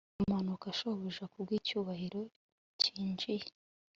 kumanuka, 0.15 0.65
shobuja, 0.77 1.23
kubwicyubahiro 1.33 2.21
cyinjiye 2.81 3.47